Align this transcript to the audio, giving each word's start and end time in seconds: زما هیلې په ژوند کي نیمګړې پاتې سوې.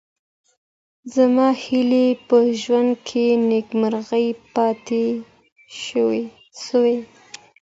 زما 1.15 1.47
هیلې 1.63 2.07
په 2.27 2.37
ژوند 2.61 2.91
کي 3.07 3.25
نیمګړې 3.49 4.25
پاتې 4.55 5.03
سوې. 6.63 6.97